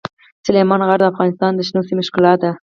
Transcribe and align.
سلیمان 0.45 0.81
غر 0.87 0.99
د 1.01 1.03
افغانستان 1.11 1.51
د 1.55 1.59
شنو 1.67 1.87
سیمو 1.87 2.07
ښکلا 2.07 2.33
ده. 2.41 2.51